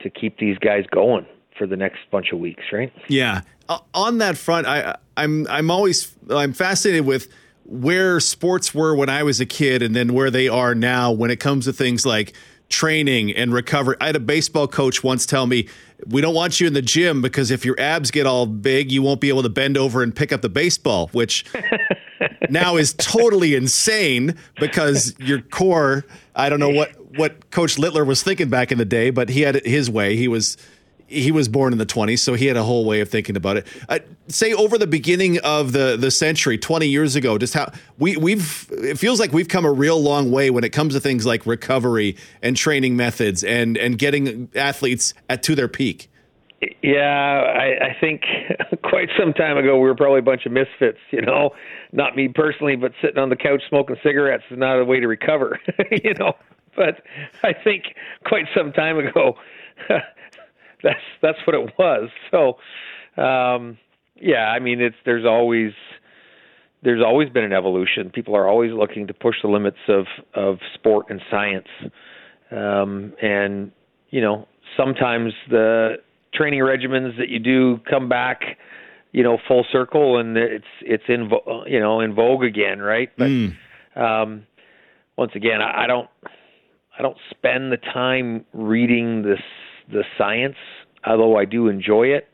[0.00, 2.92] to keep these guys going for the next bunch of weeks, right?
[3.08, 3.40] Yeah.
[3.68, 7.28] Uh, on that front, I I'm I'm always I'm fascinated with
[7.64, 11.30] where sports were when I was a kid and then where they are now when
[11.32, 12.32] it comes to things like
[12.68, 13.96] training and recovery.
[14.00, 15.68] I had a baseball coach once tell me,
[16.06, 19.02] "We don't want you in the gym because if your abs get all big, you
[19.02, 21.44] won't be able to bend over and pick up the baseball," which
[22.50, 26.04] now is totally insane because your core,
[26.34, 29.42] I don't know what what coach Littler was thinking back in the day, but he
[29.42, 30.16] had it his way.
[30.16, 30.56] He was
[31.08, 33.56] he was born in the 20s, so he had a whole way of thinking about
[33.56, 33.66] it.
[33.88, 38.16] Uh, say over the beginning of the the century, 20 years ago, just how we
[38.16, 41.26] we've it feels like we've come a real long way when it comes to things
[41.26, 46.10] like recovery and training methods and and getting athletes at to their peak.
[46.82, 48.22] Yeah, I, I think
[48.82, 50.98] quite some time ago we were probably a bunch of misfits.
[51.10, 51.50] You know,
[51.92, 55.06] not me personally, but sitting on the couch smoking cigarettes is not a way to
[55.06, 55.58] recover.
[55.90, 56.34] you know,
[56.76, 57.02] but
[57.42, 57.94] I think
[58.24, 59.36] quite some time ago
[60.82, 62.10] that's that's what it was.
[62.30, 62.58] So,
[63.22, 63.78] um,
[64.20, 65.72] yeah, I mean, it's there's always
[66.82, 68.10] there's always been an evolution.
[68.10, 71.68] People are always looking to push the limits of of sport and science,
[72.50, 73.72] um, and
[74.10, 75.96] you know sometimes the
[76.34, 78.42] training regimens that you do come back,
[79.12, 81.30] you know, full circle, and it's it's in
[81.66, 83.10] you know in vogue again, right?
[83.16, 83.54] But mm.
[83.96, 84.46] um,
[85.16, 86.08] once again, I, I don't
[86.98, 89.40] I don't spend the time reading this
[89.90, 90.56] the science,
[91.06, 92.28] although I do enjoy it.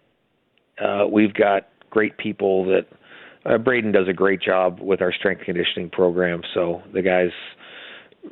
[0.79, 2.87] Uh, we've got great people that
[3.47, 6.43] uh, Braden does a great job with our strength conditioning program.
[6.53, 7.31] So the guys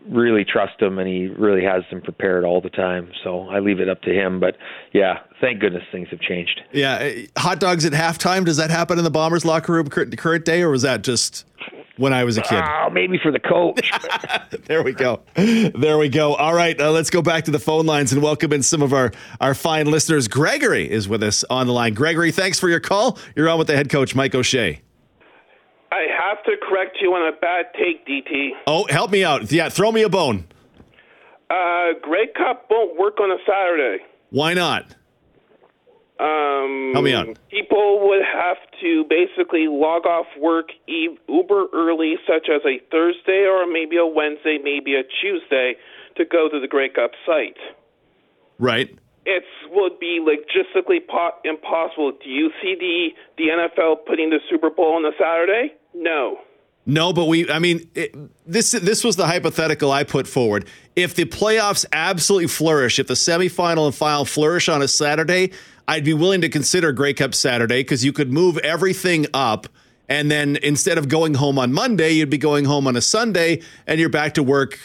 [0.08, 3.10] really trust him, and he really has them prepared all the time.
[3.22, 4.40] So I leave it up to him.
[4.40, 4.56] But
[4.92, 6.62] yeah, thank goodness things have changed.
[6.72, 8.44] Yeah, uh, hot dogs at halftime.
[8.44, 11.44] Does that happen in the Bombers locker room current day, or was that just
[11.96, 12.62] when I was a kid.
[12.62, 13.92] Oh, maybe for the coach.
[14.66, 15.22] there we go.
[15.34, 16.34] There we go.
[16.34, 18.92] All right, uh, let's go back to the phone lines and welcome in some of
[18.92, 20.28] our, our fine listeners.
[20.28, 21.94] Gregory is with us on the line.
[21.94, 23.18] Gregory, thanks for your call.
[23.36, 24.80] You're on with the head coach, Mike O'Shea.
[25.90, 28.50] I have to correct you on a bad take, DT.
[28.66, 29.52] Oh, help me out.
[29.52, 30.46] Yeah, throw me a bone.
[31.50, 34.02] Uh, Grey Cup won't work on a Saturday.
[34.30, 34.86] Why not?
[36.22, 37.36] Um, Help me out.
[37.50, 43.44] People would have to basically log off work e- uber early, such as a Thursday
[43.50, 45.74] or maybe a Wednesday, maybe a Tuesday,
[46.16, 47.56] to go to the Grey Cup site.
[48.60, 48.96] Right.
[49.26, 52.12] It would be logistically po- impossible.
[52.22, 53.08] Do you see the
[53.38, 55.74] the NFL putting the Super Bowl on a Saturday?
[55.94, 56.38] No.
[56.84, 57.48] No, but we.
[57.48, 60.66] I mean, it, this this was the hypothetical I put forward.
[60.96, 65.52] If the playoffs absolutely flourish, if the semifinal and final flourish on a Saturday,
[65.88, 69.66] I'd be willing to consider Grey Cup Saturday because you could move everything up,
[70.08, 73.62] and then instead of going home on Monday, you'd be going home on a Sunday,
[73.86, 74.78] and you're back to work,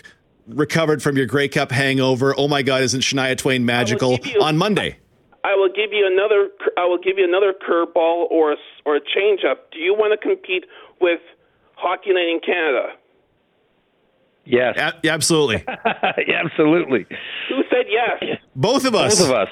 [0.47, 2.33] recovered from your Grey Cup hangover.
[2.38, 4.97] Oh my God, isn't Shania Twain magical you- on Monday?
[5.43, 6.49] I will give you another.
[6.77, 9.57] I will give you another curveball or a, s- or a changeup.
[9.71, 10.65] Do you want to compete
[10.99, 11.21] with
[11.75, 12.89] Hockey Night in Canada?
[14.45, 17.05] Yes, A- absolutely, absolutely.
[17.49, 18.39] Who said yes?
[18.55, 19.19] both of us.
[19.19, 19.49] Both of us.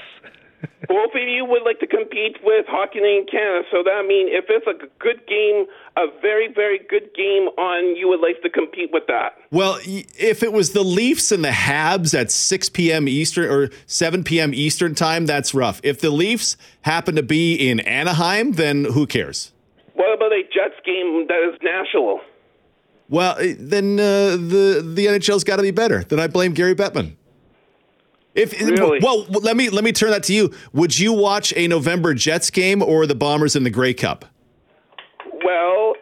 [0.88, 3.62] Both of you would like to compete with Hockey Night in Canada.
[3.70, 5.66] So that means if it's a good game,
[5.96, 9.36] a very very good game on, you would like to compete with that.
[9.50, 13.08] Well, if it was the Leafs and the Habs at 6 p.m.
[13.08, 14.54] Eastern or 7 p.m.
[14.54, 15.80] Eastern time, that's rough.
[15.82, 19.52] If the Leafs happen to be in Anaheim, then who cares?
[19.94, 22.20] What about a Jets game that is national?
[23.08, 26.04] Well, eh, then uh, the the NHL's got to be better.
[26.04, 27.16] Then I blame Gary Bettman.
[28.36, 29.00] If Really?
[29.02, 30.52] well, let me let me turn that to you.
[30.74, 34.26] Would you watch a November Jets game or the Bombers in the Grey Cup?
[35.42, 35.94] Well,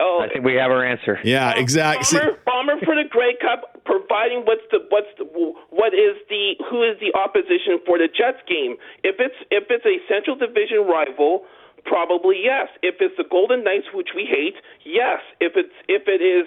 [0.00, 1.18] oh, I think we have our answer.
[1.24, 2.18] Yeah, exactly.
[2.18, 5.24] Bomber, bomber for the Grey Cup, providing what's the what's the
[5.70, 8.76] what is the who is the opposition for the Jets game?
[9.02, 11.44] If it's if it's a Central Division rival,
[11.84, 12.68] probably yes.
[12.82, 15.20] If it's the Golden Knights, which we hate, yes.
[15.40, 16.46] If it's if it is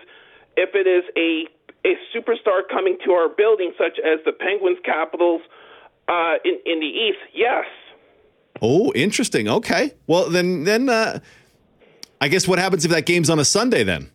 [0.56, 1.52] if it is a
[1.86, 5.42] a superstar coming to our building, such as the Penguins, Capitals,
[6.08, 7.66] uh, in in the East, yes.
[8.62, 9.48] Oh, interesting.
[9.48, 9.94] Okay.
[10.08, 11.20] Well, then then uh,
[12.20, 14.10] I guess what happens if that game's on a Sunday then?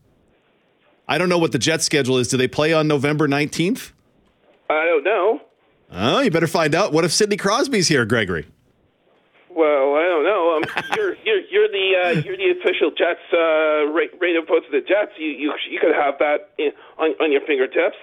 [1.09, 2.29] I don't know what the Jets schedule is.
[2.29, 3.93] Do they play on November 19th?
[4.69, 5.41] I don't know.
[5.91, 6.93] Oh, you better find out.
[6.93, 8.47] What if Sidney Crosby's here, Gregory?
[9.51, 10.57] Well, I don't know.
[10.57, 11.17] Um, you're
[11.61, 13.85] you're the uh, you're the official Jets uh,
[14.19, 15.13] radio votes of the Jets.
[15.19, 17.97] You you you could have that in, on on your fingertips.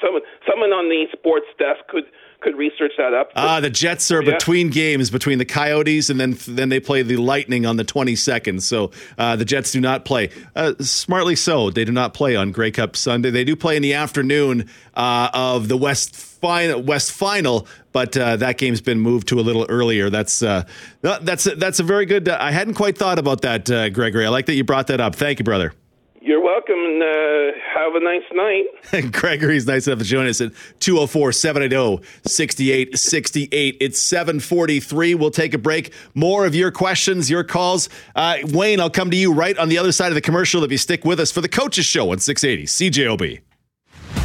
[0.00, 2.04] Someone someone on the sports desk could
[2.40, 3.30] could research that up.
[3.36, 4.32] Ah, the Jets are Yeah.
[4.32, 8.60] between games between the Coyotes and then then they play the Lightning on the 22nd.
[8.62, 10.30] So uh, the Jets do not play.
[10.56, 11.70] Uh, smartly so.
[11.70, 13.30] They do not play on Grey Cup Sunday.
[13.30, 18.36] They do play in the afternoon uh, of the West final, West final, but uh,
[18.36, 20.10] that game's been moved to a little earlier.
[20.10, 20.64] That's uh,
[21.00, 22.28] that's that's a very good.
[22.28, 24.26] I hadn't quite thought about that, uh, Gregory.
[24.26, 25.14] I like that you brought that up.
[25.14, 25.72] Thank you, brother.
[26.24, 29.12] You're welcome, and uh, have a nice night.
[29.12, 33.76] Gregory's nice enough to join us at 204 780 6868.
[33.80, 35.16] It's 743.
[35.16, 35.92] We'll take a break.
[36.14, 37.88] More of your questions, your calls.
[38.14, 40.70] Uh, Wayne, I'll come to you right on the other side of the commercial if
[40.70, 43.40] you stick with us for the Coaches Show on 680 CJOB.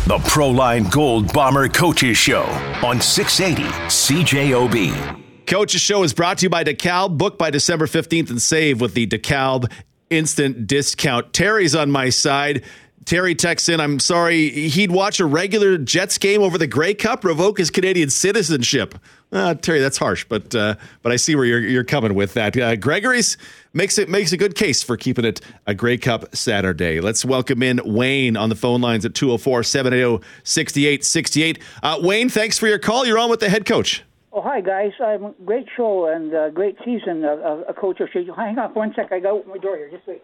[0.07, 2.43] The Proline Gold Bomber Coaches Show
[2.81, 5.45] on 680 CJOB.
[5.45, 7.17] Coach's Show is brought to you by DeKalb.
[7.17, 9.69] Book by December 15th and save with the DeKalb
[10.09, 11.33] instant discount.
[11.33, 12.63] Terry's on my side.
[13.03, 17.25] Terry texts in, I'm sorry, he'd watch a regular Jets game over the Grey Cup,
[17.25, 18.95] revoke his Canadian citizenship.
[19.31, 22.55] Uh, Terry, that's harsh, but uh, but I see where you're you're coming with that.
[22.55, 23.37] Uh, Gregory's
[23.77, 26.99] makes it makes a good case for keeping it a Grey Cup Saturday.
[26.99, 31.59] Let's welcome in Wayne on the phone lines at 204 780 6868.
[31.83, 33.05] Uh, Wayne, thanks for your call.
[33.05, 34.03] You're on with the head coach.
[34.33, 34.91] Oh, hi, guys.
[34.99, 38.27] Um, great show and uh, great season of, of, of Coach O'Shea.
[38.35, 39.11] Hang on for one sec.
[39.11, 39.89] I got to open my door here.
[39.89, 40.23] Just wait.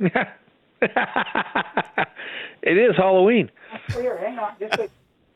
[2.62, 3.50] it is Halloween.
[3.92, 4.52] Here, hang on.
[4.60, 4.90] Just wait.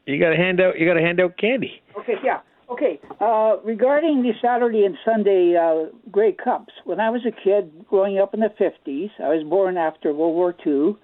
[0.07, 0.79] You got to hand out.
[0.79, 1.83] You got to hand out candy.
[1.99, 2.41] Okay, yeah.
[2.71, 3.01] Okay.
[3.21, 8.19] Uh, regarding the Saturday and Sunday uh, Grey Cups, when I was a kid growing
[8.19, 10.97] up in the 50s, I was born after World War II,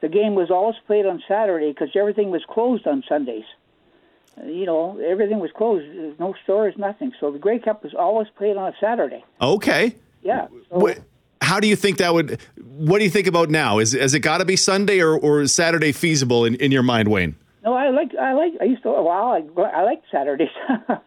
[0.00, 3.44] the game was always played on Saturday because everything was closed on Sundays.
[4.40, 5.84] Uh, You know, everything was closed.
[6.18, 7.12] No stores, nothing.
[7.20, 9.24] So the Grey Cup was always played on a Saturday.
[9.40, 9.96] Okay.
[10.22, 10.46] Yeah.
[10.70, 10.94] So,
[11.42, 12.38] how do you think that would?
[12.62, 13.78] What do you think about now?
[13.78, 16.82] Is has it got to be Sunday or, or is Saturday feasible in, in your
[16.82, 17.34] mind, Wayne?
[17.64, 20.48] No, I like I like I used to wow I I like Saturdays.
[20.88, 21.02] but,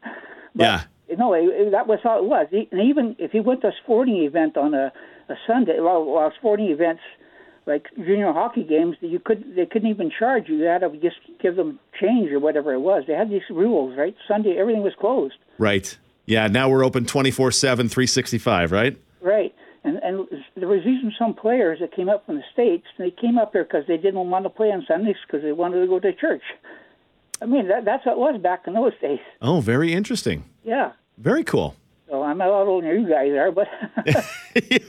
[0.55, 0.83] Yeah.
[1.17, 2.47] No, it, it, that was how it was.
[2.51, 4.91] And even if you went to a sporting event on a,
[5.29, 7.01] a Sunday, well, well, sporting events
[7.65, 10.55] like junior hockey games, you could they couldn't even charge you.
[10.55, 13.03] You had to just give them change or whatever it was.
[13.07, 14.15] They had these rules, right?
[14.27, 15.97] Sunday everything was closed, Right.
[16.25, 16.47] Yeah.
[16.47, 18.97] Now we're open 24 7, 365, right?
[19.21, 19.53] right?
[19.83, 22.85] And and there was even some players that came up from the states.
[22.97, 25.51] And they came up here because they didn't want to play on Sundays because they
[25.51, 26.43] wanted to go to church.
[27.41, 29.19] I mean, that, that's what it was back in those days.
[29.41, 30.45] Oh, very interesting.
[30.63, 30.93] Yeah.
[31.17, 31.75] Very cool.
[32.09, 33.67] So I'm a lot older than you guys are, but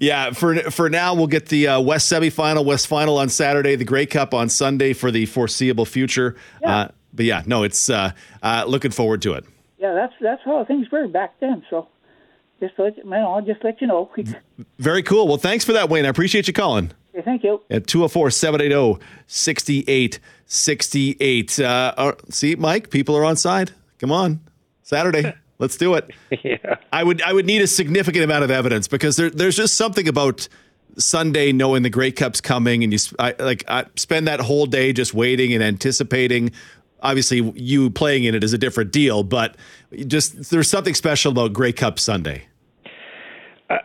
[0.00, 3.84] Yeah, for for now, we'll get the uh, West semifinal, West final on Saturday, the
[3.84, 6.34] Grey Cup on Sunday for the foreseeable future.
[6.62, 6.76] Yeah.
[6.76, 9.44] Uh, but yeah, no, it's uh, uh, looking forward to it.
[9.78, 11.62] yeah, that's that's how things were back then.
[11.68, 11.88] So
[12.60, 14.10] just let you, know, I'll just let you know.
[14.78, 15.26] Very cool.
[15.26, 16.04] Well, thanks for that, Wayne.
[16.04, 16.92] I appreciate you calling.
[17.14, 17.62] Okay, thank you.
[17.70, 21.60] At 204 780 6868.
[21.60, 23.72] Uh, See, Mike, people are on side.
[23.98, 24.40] Come on.
[24.82, 25.34] Saturday.
[25.58, 26.10] Let's do it.
[26.42, 26.76] yeah.
[26.92, 30.08] I would I would need a significant amount of evidence because there, there's just something
[30.08, 30.48] about
[30.96, 34.94] Sunday knowing the Grey Cup's coming and you I, like I spend that whole day
[34.94, 36.52] just waiting and anticipating.
[37.02, 39.56] Obviously, you playing in it is a different deal, but
[40.06, 42.44] just there's something special about Great Cup Sunday.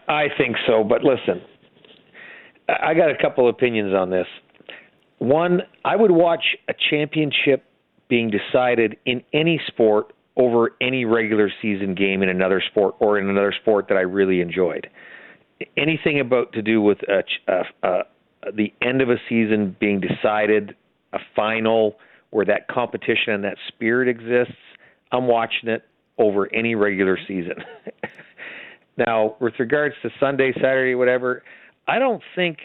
[0.07, 1.41] I think so, but listen,
[2.67, 4.27] I got a couple opinions on this.
[5.19, 7.63] One, I would watch a championship
[8.09, 13.29] being decided in any sport over any regular season game in another sport or in
[13.29, 14.89] another sport that I really enjoyed.
[15.77, 20.75] Anything about to do with a, a, a, the end of a season being decided,
[21.13, 21.95] a final
[22.31, 24.59] where that competition and that spirit exists,
[25.11, 25.83] I'm watching it
[26.17, 27.55] over any regular season.
[28.97, 31.43] Now, with regards to Sunday, Saturday, whatever,
[31.87, 32.57] I don't think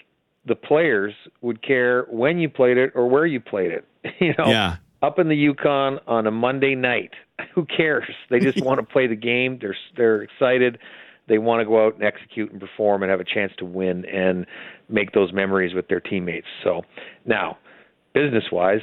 [0.47, 1.13] the players
[1.43, 3.85] would care when you played it or where you played it.
[4.21, 4.77] You know, Yeah.
[5.03, 7.11] up in the Yukon on a Monday night,
[7.55, 8.09] who cares?
[8.31, 9.59] They just want to play the game.
[9.61, 10.79] They're they're excited.
[11.29, 14.05] They want to go out and execute and perform and have a chance to win
[14.07, 14.47] and
[14.89, 16.47] make those memories with their teammates.
[16.65, 16.83] So
[17.25, 17.59] now,
[18.15, 18.81] business wise,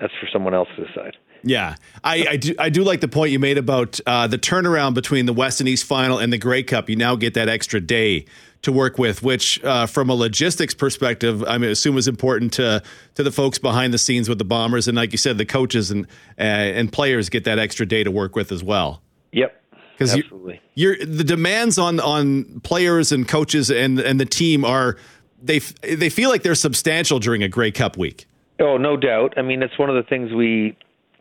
[0.00, 1.16] that's for someone else to decide.
[1.44, 2.54] Yeah, I, I do.
[2.58, 5.68] I do like the point you made about uh, the turnaround between the West and
[5.68, 6.88] East final and the Grey Cup.
[6.88, 8.24] You now get that extra day
[8.62, 12.82] to work with, which, uh, from a logistics perspective, I mean, assume is important to
[13.16, 15.90] to the folks behind the scenes with the Bombers, and like you said, the coaches
[15.90, 16.06] and
[16.38, 19.02] uh, and players get that extra day to work with as well.
[19.32, 19.60] Yep.
[19.92, 20.60] Because Absolutely.
[20.74, 24.96] you're the demands on on players and coaches and and the team are
[25.42, 28.26] they f- they feel like they're substantial during a Grey Cup week.
[28.60, 29.34] Oh, no doubt.
[29.36, 30.76] I mean, it's one of the things we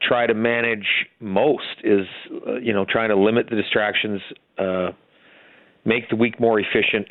[0.08, 0.88] try to manage
[1.20, 2.06] most is,
[2.48, 4.22] uh, you know, trying to limit the distractions,
[4.58, 4.90] uh,
[5.86, 7.08] make the week more efficient,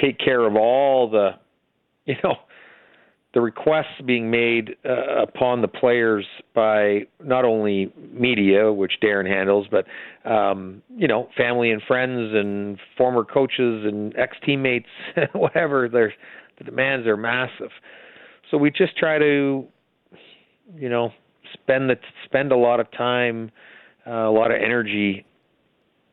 [0.00, 1.30] take care of all the,
[2.06, 2.36] you know,
[3.34, 9.66] the requests being made uh, upon the players by not only media, which Darren handles,
[9.70, 9.86] but
[10.30, 14.86] um, you know, family and friends and former coaches and ex teammates,
[15.32, 15.88] whatever.
[15.88, 17.70] The demands are massive.
[18.50, 19.66] So we just try to,
[20.76, 21.10] you know,
[21.54, 23.50] spend the spend a lot of time,
[24.06, 25.24] uh, a lot of energy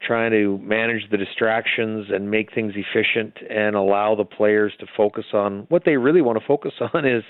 [0.05, 5.25] trying to manage the distractions and make things efficient and allow the players to focus
[5.33, 7.23] on what they really want to focus on is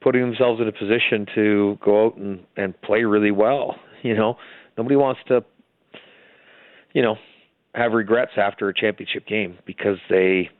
[0.00, 3.76] putting themselves in a position to go out and, and play really well.
[4.00, 4.36] You know,
[4.76, 5.44] nobody wants to,
[6.92, 7.16] you know,
[7.74, 10.50] have regrets after a championship game because they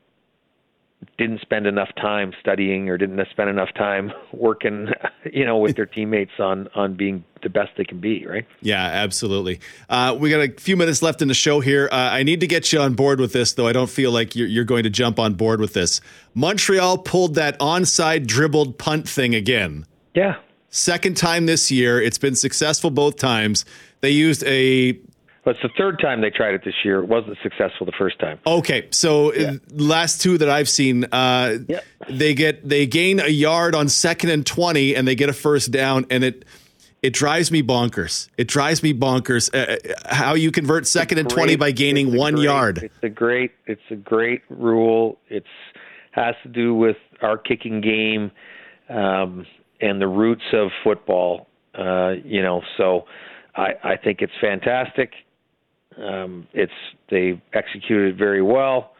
[1.17, 4.89] didn't spend enough time studying or didn't spend enough time working,
[5.31, 8.45] you know, with their teammates on on being the best they can be, right?
[8.61, 9.59] Yeah, absolutely.
[9.89, 11.87] Uh, we got a few minutes left in the show here.
[11.91, 13.67] Uh, I need to get you on board with this, though.
[13.67, 16.01] I don't feel like you're, you're going to jump on board with this.
[16.33, 19.85] Montreal pulled that onside dribbled punt thing again.
[20.13, 20.35] Yeah.
[20.69, 22.01] Second time this year.
[22.01, 23.63] It's been successful both times.
[24.01, 24.99] They used a
[25.49, 26.99] But it's the third time they tried it this year.
[26.99, 28.37] It wasn't successful the first time.
[28.45, 31.83] Okay, so uh, last two that I've seen, uh, Yep.
[32.07, 35.71] they get they gain a yard on second and twenty, and they get a first
[35.71, 36.45] down, and it
[37.01, 38.29] it drives me bonkers.
[38.37, 42.35] It drives me bonkers uh, uh, how you convert second and twenty by gaining one
[42.35, 42.77] great- yard.
[42.83, 45.17] It's a great it's a great rule.
[45.29, 45.47] It's
[46.11, 48.29] has to do with our kicking game
[48.87, 49.47] um,
[49.81, 51.47] and the roots of football.
[51.73, 53.05] Uh, you know, so
[53.55, 55.13] I, I think it's fantastic.
[56.01, 56.71] Um, it's
[57.09, 58.93] they executed very well.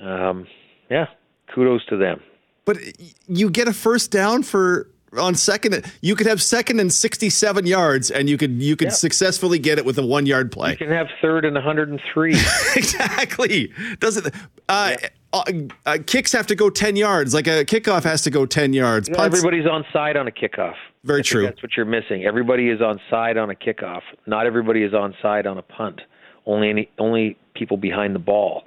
[0.00, 0.46] Um,
[0.90, 1.06] yeah,
[1.54, 2.20] kudos to them.
[2.64, 2.78] But
[3.26, 5.90] you get a first down for on second.
[6.02, 8.94] You could have second and sixty-seven yards, and you could you could Yep.
[8.94, 10.72] successfully get it with a one-yard play.
[10.72, 12.30] You can have third and 103.
[12.76, 13.72] exactly.
[14.00, 14.34] Does it?
[14.68, 14.96] Uh,
[15.32, 15.42] uh,
[15.86, 17.32] uh, kicks have to go ten yards.
[17.34, 19.08] Like a kickoff has to go ten yards.
[19.08, 20.74] No, Punts- everybody's on side on a kickoff.
[21.04, 21.42] Very I true.
[21.44, 22.24] That's what you're missing.
[22.24, 24.02] Everybody is on side on a kickoff.
[24.26, 26.00] Not everybody is on side on a punt.
[26.46, 28.62] Only any, only people behind the ball.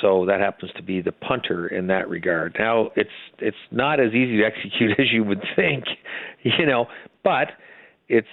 [0.00, 2.56] So that happens to be the punter in that regard.
[2.58, 5.84] Now it's it's not as easy to execute as you would think,
[6.42, 6.86] you know,
[7.22, 7.48] but
[8.08, 8.26] it's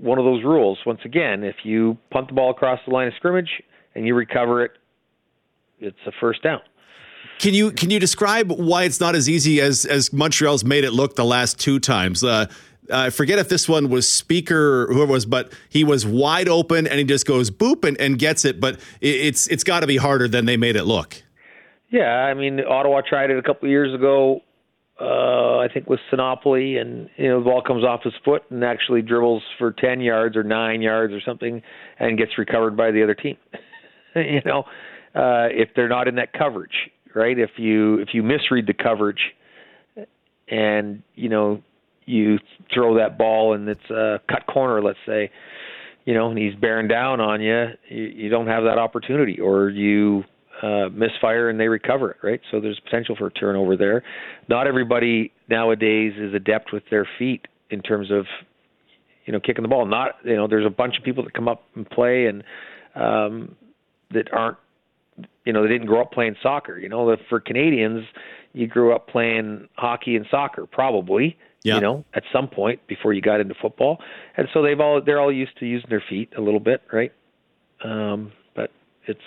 [0.00, 0.78] one of those rules.
[0.86, 3.50] Once again, if you punt the ball across the line of scrimmage
[3.94, 4.72] and you recover it,
[5.78, 6.60] it's a first down.
[7.38, 10.92] Can you can you describe why it's not as easy as as Montreal's made it
[10.92, 12.24] look the last two times?
[12.24, 12.46] Uh,
[12.92, 16.86] I forget if this one was speaker or whoever was, but he was wide open
[16.86, 18.60] and he just goes boop and, and gets it.
[18.60, 21.22] But it, it's it's got to be harder than they made it look.
[21.90, 24.40] Yeah, I mean Ottawa tried it a couple of years ago.
[24.98, 28.64] Uh, I think with Sinopoli, and you know the ball comes off his foot and
[28.64, 31.62] actually dribbles for ten yards or nine yards or something,
[31.98, 33.36] and gets recovered by the other team.
[34.16, 34.60] you know,
[35.14, 37.38] uh, if they're not in that coverage, right?
[37.38, 39.34] If you if you misread the coverage,
[40.48, 41.62] and you know
[42.06, 42.38] you
[42.72, 45.30] throw that ball and it's a cut corner, let's say,
[46.04, 49.68] you know, and he's bearing down on you, you, you don't have that opportunity, or
[49.68, 50.24] you
[50.62, 52.40] uh, misfire and they recover it, right?
[52.50, 54.04] So there's potential for a turnover there.
[54.48, 58.24] Not everybody nowadays is adept with their feet in terms of,
[59.26, 59.84] you know, kicking the ball.
[59.84, 62.44] Not, you know, there's a bunch of people that come up and play and
[62.94, 63.56] um,
[64.12, 64.58] that aren't,
[65.44, 66.78] you know, they didn't grow up playing soccer.
[66.78, 68.04] You know, for Canadians,
[68.52, 71.36] you grew up playing hockey and soccer, probably
[71.66, 71.74] yeah.
[71.76, 73.98] you know, at some point before you got into football.
[74.36, 77.12] And so they've all they're all used to using their feet a little bit, right?
[77.84, 78.70] Um, but
[79.06, 79.20] it's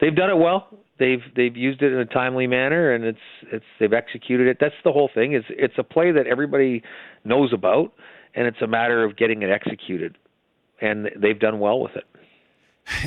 [0.00, 0.68] they've done it well.
[0.98, 3.18] They've they've used it in a timely manner, and it's
[3.50, 4.58] it's they've executed it.
[4.60, 5.34] That's the whole thing.
[5.34, 6.82] Is it's a play that everybody
[7.24, 7.92] knows about,
[8.34, 10.18] and it's a matter of getting it executed,
[10.82, 12.04] and they've done well with it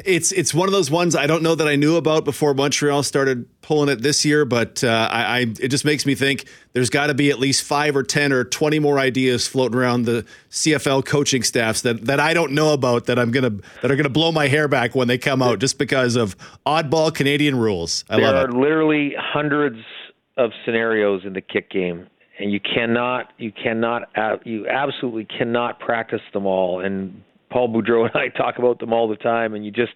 [0.06, 3.04] it's it's one of those ones I don't know that I knew about before Montreal
[3.04, 6.90] started pulling it this year, but uh, I, I, it just makes me think there's
[6.90, 10.26] got to be at least five or ten or twenty more ideas floating around the
[10.52, 14.10] CFL coaching staffs that, that I don't know about that I'm gonna that are gonna
[14.10, 18.06] blow my hair back when they come out just because of oddball Canadian rules.
[18.10, 18.54] I there are it.
[18.54, 19.80] literally hundreds
[20.38, 22.08] of scenarios in the kick game,
[22.40, 24.10] and you cannot you cannot
[24.46, 29.08] you absolutely cannot practice them all and Paul Boudreau and I talk about them all
[29.08, 29.94] the time, and you just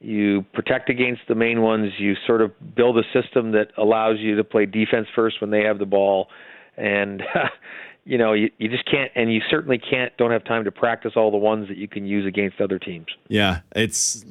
[0.00, 1.92] you protect against the main ones.
[1.98, 5.62] You sort of build a system that allows you to play defense first when they
[5.62, 6.28] have the ball,
[6.76, 7.22] and
[8.04, 10.16] you know you, you just can't, and you certainly can't.
[10.16, 13.06] Don't have time to practice all the ones that you can use against other teams.
[13.28, 14.24] Yeah, it's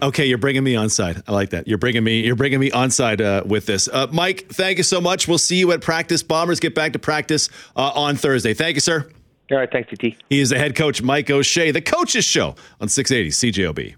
[0.00, 1.22] Okay, you're bringing me on side.
[1.26, 1.66] I like that.
[1.66, 2.20] You're bringing me.
[2.20, 4.46] You're bringing me on side uh, with this, uh, Mike.
[4.48, 5.26] Thank you so much.
[5.26, 6.22] We'll see you at practice.
[6.22, 8.54] Bombers get back to practice uh, on Thursday.
[8.54, 9.08] Thank you, sir.
[9.50, 10.16] All right, thanks, TT.
[10.30, 13.94] He is the head coach, Mike O'Shea, the coaches show on 680 CJOB.